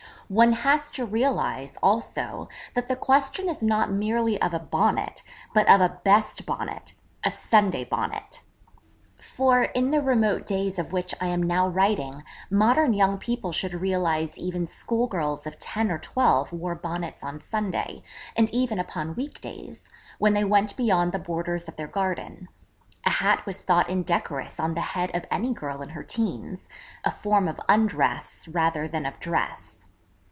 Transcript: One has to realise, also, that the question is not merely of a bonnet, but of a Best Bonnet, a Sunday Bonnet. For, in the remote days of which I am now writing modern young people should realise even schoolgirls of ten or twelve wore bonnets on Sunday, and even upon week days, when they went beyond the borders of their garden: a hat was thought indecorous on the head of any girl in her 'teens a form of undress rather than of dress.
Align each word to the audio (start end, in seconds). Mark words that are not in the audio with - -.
One 0.31 0.53
has 0.53 0.91
to 0.91 1.03
realise, 1.05 1.75
also, 1.83 2.47
that 2.73 2.87
the 2.87 2.95
question 2.95 3.49
is 3.49 3.61
not 3.61 3.91
merely 3.91 4.41
of 4.41 4.53
a 4.53 4.61
bonnet, 4.61 5.23
but 5.53 5.69
of 5.69 5.81
a 5.81 5.99
Best 6.05 6.45
Bonnet, 6.45 6.93
a 7.25 7.29
Sunday 7.29 7.83
Bonnet. 7.83 8.41
For, 9.19 9.63
in 9.63 9.91
the 9.91 10.01
remote 10.01 10.45
days 10.45 10.79
of 10.79 10.93
which 10.93 11.13
I 11.19 11.27
am 11.27 11.43
now 11.43 11.67
writing 11.67 12.23
modern 12.49 12.93
young 12.93 13.17
people 13.17 13.51
should 13.51 13.73
realise 13.73 14.37
even 14.37 14.65
schoolgirls 14.65 15.45
of 15.45 15.59
ten 15.59 15.91
or 15.91 15.99
twelve 15.99 16.53
wore 16.53 16.75
bonnets 16.75 17.25
on 17.25 17.41
Sunday, 17.41 18.01
and 18.33 18.49
even 18.51 18.79
upon 18.79 19.15
week 19.15 19.41
days, 19.41 19.89
when 20.17 20.33
they 20.33 20.45
went 20.45 20.77
beyond 20.77 21.11
the 21.11 21.19
borders 21.19 21.67
of 21.67 21.75
their 21.75 21.87
garden: 21.89 22.47
a 23.05 23.09
hat 23.09 23.45
was 23.45 23.63
thought 23.63 23.89
indecorous 23.89 24.61
on 24.61 24.75
the 24.75 24.79
head 24.95 25.13
of 25.13 25.25
any 25.29 25.51
girl 25.51 25.81
in 25.81 25.89
her 25.89 26.03
'teens 26.05 26.69
a 27.03 27.11
form 27.11 27.49
of 27.49 27.59
undress 27.67 28.47
rather 28.47 28.87
than 28.87 29.05
of 29.05 29.19
dress. 29.19 29.79